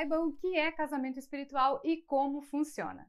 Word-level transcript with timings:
Saiba 0.00 0.18
o 0.18 0.32
que 0.32 0.56
é 0.56 0.72
casamento 0.72 1.18
espiritual 1.18 1.78
e 1.84 1.98
como 1.98 2.40
funciona. 2.40 3.06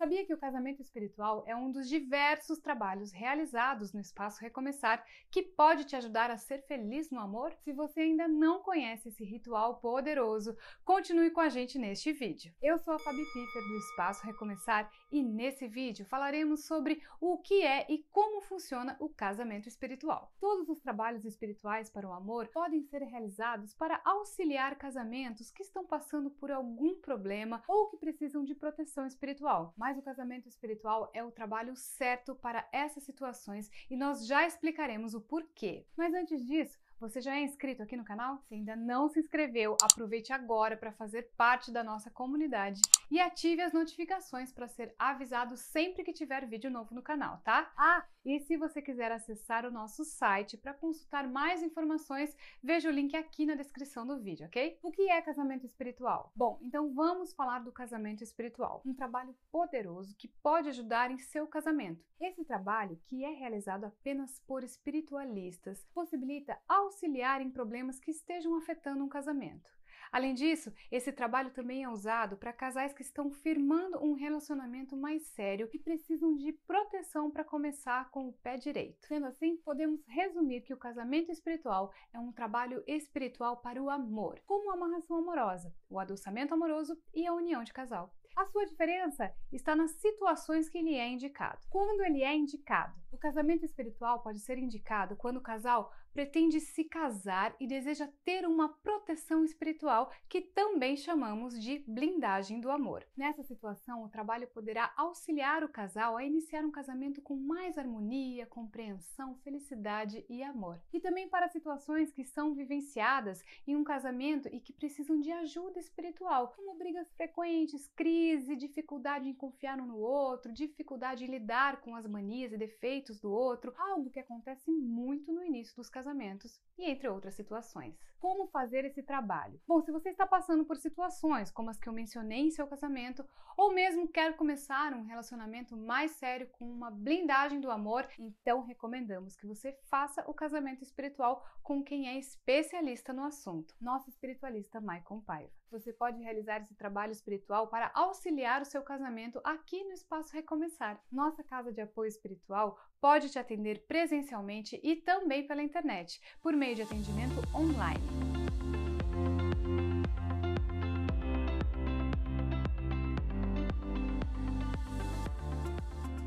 Sabia 0.00 0.24
que 0.24 0.32
o 0.32 0.38
casamento 0.38 0.80
espiritual 0.80 1.44
é 1.46 1.54
um 1.54 1.70
dos 1.70 1.86
diversos 1.86 2.58
trabalhos 2.58 3.12
realizados 3.12 3.92
no 3.92 4.00
Espaço 4.00 4.40
Recomeçar 4.40 5.04
que 5.30 5.42
pode 5.42 5.84
te 5.84 5.94
ajudar 5.94 6.30
a 6.30 6.38
ser 6.38 6.62
feliz 6.62 7.10
no 7.10 7.20
amor? 7.20 7.52
Se 7.62 7.70
você 7.70 8.00
ainda 8.00 8.26
não 8.26 8.62
conhece 8.62 9.10
esse 9.10 9.22
ritual 9.22 9.76
poderoso, 9.78 10.56
continue 10.86 11.30
com 11.30 11.40
a 11.40 11.50
gente 11.50 11.78
neste 11.78 12.14
vídeo. 12.14 12.50
Eu 12.62 12.78
sou 12.78 12.94
a 12.94 12.98
Fabi 12.98 13.22
Piffer 13.26 13.62
do 13.62 13.76
Espaço 13.76 14.24
Recomeçar 14.24 14.90
e 15.12 15.22
nesse 15.22 15.68
vídeo 15.68 16.06
falaremos 16.06 16.64
sobre 16.64 17.02
o 17.20 17.36
que 17.36 17.62
é 17.62 17.84
e 17.86 17.98
como 18.10 18.40
funciona 18.40 18.96
o 19.00 19.10
casamento 19.10 19.68
espiritual. 19.68 20.32
Todos 20.40 20.70
os 20.70 20.80
trabalhos 20.80 21.26
espirituais 21.26 21.90
para 21.90 22.08
o 22.08 22.14
amor 22.14 22.48
podem 22.48 22.82
ser 22.84 23.02
realizados 23.02 23.74
para 23.74 24.00
auxiliar 24.02 24.76
casamentos 24.76 25.50
que 25.50 25.62
estão 25.62 25.84
passando 25.84 26.30
por 26.30 26.50
algum 26.50 26.94
problema 26.94 27.62
ou 27.68 27.90
que 27.90 27.98
precisam 27.98 28.42
de 28.44 28.54
proteção 28.54 29.06
espiritual. 29.06 29.74
Mas 29.76 29.89
mas 29.90 29.98
o 29.98 30.02
casamento 30.02 30.48
espiritual 30.48 31.10
é 31.12 31.24
o 31.24 31.32
trabalho 31.32 31.74
certo 31.74 32.32
para 32.32 32.64
essas 32.70 33.02
situações 33.02 33.68
e 33.90 33.96
nós 33.96 34.24
já 34.24 34.46
explicaremos 34.46 35.14
o 35.14 35.20
porquê. 35.20 35.84
Mas 35.96 36.14
antes 36.14 36.46
disso, 36.46 36.78
você 37.00 37.20
já 37.20 37.34
é 37.34 37.40
inscrito 37.40 37.82
aqui 37.82 37.96
no 37.96 38.04
canal? 38.04 38.38
Se 38.46 38.54
ainda 38.54 38.76
não 38.76 39.08
se 39.08 39.18
inscreveu, 39.18 39.74
aproveite 39.82 40.34
agora 40.34 40.76
para 40.76 40.92
fazer 40.92 41.30
parte 41.34 41.72
da 41.72 41.82
nossa 41.82 42.10
comunidade 42.10 42.82
e 43.10 43.18
ative 43.18 43.62
as 43.62 43.72
notificações 43.72 44.52
para 44.52 44.68
ser 44.68 44.94
avisado 44.98 45.56
sempre 45.56 46.04
que 46.04 46.12
tiver 46.12 46.46
vídeo 46.46 46.70
novo 46.70 46.94
no 46.94 47.02
canal, 47.02 47.40
tá? 47.42 47.72
Ah, 47.74 48.04
e 48.22 48.38
se 48.40 48.56
você 48.58 48.82
quiser 48.82 49.10
acessar 49.10 49.64
o 49.64 49.70
nosso 49.70 50.04
site 50.04 50.58
para 50.58 50.74
consultar 50.74 51.26
mais 51.26 51.62
informações, 51.62 52.36
veja 52.62 52.90
o 52.90 52.92
link 52.92 53.16
aqui 53.16 53.46
na 53.46 53.54
descrição 53.54 54.06
do 54.06 54.20
vídeo, 54.20 54.46
ok? 54.46 54.78
O 54.82 54.92
que 54.92 55.08
é 55.08 55.22
casamento 55.22 55.64
espiritual? 55.64 56.30
Bom, 56.36 56.58
então 56.60 56.92
vamos 56.92 57.32
falar 57.32 57.60
do 57.60 57.72
casamento 57.72 58.22
espiritual, 58.22 58.82
um 58.84 58.92
trabalho 58.92 59.34
poderoso 59.50 60.14
que 60.16 60.28
pode 60.28 60.68
ajudar 60.68 61.10
em 61.10 61.18
seu 61.18 61.46
casamento. 61.46 62.04
Esse 62.20 62.44
trabalho, 62.44 63.00
que 63.06 63.24
é 63.24 63.30
realizado 63.30 63.84
apenas 63.84 64.38
por 64.46 64.62
espiritualistas, 64.62 65.86
possibilita 65.94 66.60
auxiliar 66.90 67.40
em 67.40 67.50
problemas 67.50 68.00
que 68.00 68.10
estejam 68.10 68.56
afetando 68.56 69.04
um 69.04 69.08
casamento. 69.08 69.70
Além 70.12 70.34
disso, 70.34 70.72
esse 70.90 71.12
trabalho 71.12 71.52
também 71.52 71.84
é 71.84 71.88
usado 71.88 72.36
para 72.36 72.52
casais 72.52 72.92
que 72.92 73.02
estão 73.02 73.30
firmando 73.30 74.02
um 74.04 74.14
relacionamento 74.14 74.96
mais 74.96 75.22
sério 75.28 75.70
e 75.72 75.78
precisam 75.78 76.34
de 76.34 76.52
proteção 76.52 77.30
para 77.30 77.44
começar 77.44 78.10
com 78.10 78.26
o 78.26 78.32
pé 78.32 78.56
direito. 78.56 79.06
Sendo 79.06 79.26
assim, 79.26 79.56
podemos 79.58 80.04
resumir 80.08 80.62
que 80.62 80.74
o 80.74 80.78
casamento 80.78 81.30
espiritual 81.30 81.92
é 82.12 82.18
um 82.18 82.32
trabalho 82.32 82.82
espiritual 82.88 83.58
para 83.58 83.80
o 83.80 83.88
amor, 83.88 84.40
como 84.46 84.72
a 84.72 84.74
amarração 84.74 85.18
amorosa, 85.18 85.72
o 85.88 86.00
adoçamento 86.00 86.54
amoroso 86.54 86.98
e 87.14 87.24
a 87.24 87.32
união 87.32 87.62
de 87.62 87.72
casal. 87.72 88.12
A 88.34 88.46
sua 88.46 88.66
diferença 88.66 89.32
está 89.52 89.76
nas 89.76 89.92
situações 89.92 90.68
que 90.68 90.78
ele 90.78 90.94
é 90.94 91.08
indicado. 91.08 91.60
Quando 91.68 92.02
ele 92.02 92.22
é 92.22 92.34
indicado, 92.34 92.99
o 93.12 93.18
casamento 93.18 93.64
espiritual 93.64 94.20
pode 94.20 94.38
ser 94.40 94.58
indicado 94.58 95.16
quando 95.16 95.38
o 95.38 95.42
casal 95.42 95.92
pretende 96.12 96.60
se 96.60 96.84
casar 96.84 97.54
e 97.60 97.66
deseja 97.66 98.08
ter 98.24 98.46
uma 98.46 98.68
proteção 98.68 99.44
espiritual 99.44 100.12
que 100.28 100.40
também 100.40 100.96
chamamos 100.96 101.60
de 101.60 101.84
blindagem 101.86 102.60
do 102.60 102.70
amor. 102.70 103.06
Nessa 103.16 103.42
situação, 103.42 104.04
o 104.04 104.08
trabalho 104.08 104.48
poderá 104.48 104.92
auxiliar 104.96 105.62
o 105.62 105.68
casal 105.68 106.16
a 106.16 106.24
iniciar 106.24 106.64
um 106.64 106.70
casamento 106.70 107.22
com 107.22 107.36
mais 107.36 107.78
harmonia, 107.78 108.46
compreensão, 108.46 109.36
felicidade 109.36 110.24
e 110.28 110.42
amor. 110.42 110.80
E 110.92 111.00
também 111.00 111.28
para 111.28 111.48
situações 111.48 112.10
que 112.10 112.24
são 112.24 112.54
vivenciadas 112.54 113.44
em 113.66 113.76
um 113.76 113.84
casamento 113.84 114.48
e 114.48 114.60
que 114.60 114.72
precisam 114.72 115.20
de 115.20 115.30
ajuda 115.30 115.78
espiritual, 115.78 116.48
como 116.56 116.76
brigas 116.76 117.10
frequentes, 117.12 117.88
crise, 117.94 118.56
dificuldade 118.56 119.28
em 119.28 119.34
confiar 119.34 119.78
um 119.78 119.86
no 119.86 119.98
outro, 119.98 120.52
dificuldade 120.52 121.24
em 121.24 121.28
lidar 121.28 121.80
com 121.80 121.94
as 121.94 122.06
manias 122.06 122.52
e 122.52 122.58
defeitos 122.58 122.99
do 123.20 123.32
outro, 123.32 123.72
algo 123.78 124.10
que 124.10 124.20
acontece 124.20 124.70
muito 124.70 125.32
no 125.32 125.42
início 125.42 125.74
dos 125.76 125.88
casamentos 125.88 126.60
e 126.76 126.90
entre 126.90 127.08
outras 127.08 127.34
situações. 127.34 127.98
Como 128.18 128.48
fazer 128.48 128.84
esse 128.84 129.02
trabalho? 129.02 129.58
Bom, 129.66 129.80
se 129.80 129.90
você 129.90 130.10
está 130.10 130.26
passando 130.26 130.64
por 130.66 130.76
situações 130.76 131.50
como 131.50 131.70
as 131.70 131.78
que 131.78 131.88
eu 131.88 131.92
mencionei 131.92 132.40
em 132.40 132.50
seu 132.50 132.66
casamento, 132.66 133.24
ou 133.56 133.72
mesmo 133.72 134.06
quer 134.08 134.36
começar 134.36 134.92
um 134.92 135.04
relacionamento 135.04 135.74
mais 135.76 136.10
sério 136.12 136.48
com 136.48 136.70
uma 136.70 136.90
blindagem 136.90 137.60
do 137.60 137.70
amor, 137.70 138.06
então 138.18 138.62
recomendamos 138.62 139.36
que 139.36 139.46
você 139.46 139.72
faça 139.88 140.22
o 140.28 140.34
casamento 140.34 140.82
espiritual 140.82 141.42
com 141.62 141.82
quem 141.82 142.08
é 142.08 142.18
especialista 142.18 143.12
no 143.12 143.24
assunto, 143.24 143.74
nosso 143.80 144.10
espiritualista 144.10 144.80
Maicon 144.80 145.20
Paiva. 145.20 145.52
Você 145.70 145.92
pode 145.92 146.20
realizar 146.20 146.60
esse 146.60 146.74
trabalho 146.74 147.12
espiritual 147.12 147.68
para 147.68 147.92
auxiliar 147.94 148.60
o 148.60 148.64
seu 148.64 148.82
casamento 148.82 149.40
aqui 149.44 149.84
no 149.84 149.92
Espaço 149.92 150.32
Recomeçar. 150.32 151.00
Nossa 151.12 151.44
casa 151.44 151.72
de 151.72 151.80
apoio 151.80 152.08
espiritual 152.08 152.76
pode 153.00 153.30
te 153.30 153.38
atender 153.38 153.86
presencialmente 153.86 154.78
e 154.82 154.96
também 154.96 155.46
pela 155.46 155.62
internet, 155.62 156.20
por 156.42 156.52
meio 156.54 156.76
de 156.76 156.82
atendimento 156.82 157.40
online. 157.54 158.04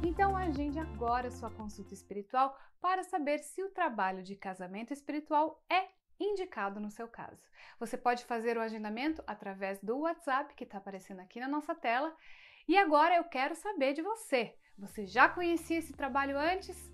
Então 0.04 0.36
agende 0.36 0.80
agora 0.80 1.32
sua 1.32 1.50
consulta 1.50 1.94
espiritual 1.94 2.58
para 2.82 3.04
saber 3.04 3.40
se 3.40 3.64
o 3.64 3.70
trabalho 3.70 4.22
de 4.22 4.36
casamento 4.36 4.94
espiritual 4.94 5.64
é 5.70 5.88
indicado 6.20 6.80
no 6.80 6.92
seu 6.92 7.08
caso. 7.08 7.44
Você 7.80 7.98
pode 7.98 8.24
fazer 8.26 8.58
o 8.58 8.62
agendamento 8.62 9.24
através 9.26 9.80
do 9.80 10.00
WhatsApp 10.00 10.54
que 10.56 10.64
está 10.64 10.78
aparecendo 10.78 11.20
aqui 11.20 11.40
na 11.40 11.48
nossa 11.48 11.74
tela. 11.74 12.16
E 12.68 12.78
agora 12.78 13.16
eu 13.16 13.24
quero 13.24 13.56
saber 13.56 13.94
de 13.94 14.02
você. 14.02 14.56
Você 14.78 15.06
já 15.06 15.30
conhecia 15.30 15.78
esse 15.78 15.94
trabalho 15.94 16.38
antes? 16.38 16.92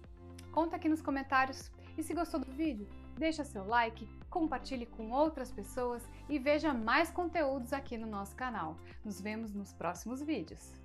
Conta 0.51 0.75
aqui 0.75 0.89
nos 0.89 1.01
comentários. 1.01 1.71
E 1.97 2.03
se 2.03 2.13
gostou 2.13 2.39
do 2.39 2.51
vídeo, 2.51 2.87
deixa 3.17 3.43
seu 3.43 3.65
like, 3.65 4.07
compartilhe 4.29 4.85
com 4.85 5.11
outras 5.11 5.51
pessoas 5.51 6.07
e 6.29 6.39
veja 6.39 6.73
mais 6.73 7.11
conteúdos 7.11 7.73
aqui 7.73 7.97
no 7.97 8.07
nosso 8.07 8.35
canal. 8.35 8.77
Nos 9.03 9.19
vemos 9.19 9.53
nos 9.53 9.73
próximos 9.73 10.21
vídeos. 10.21 10.79